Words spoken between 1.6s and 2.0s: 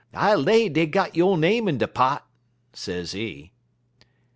in de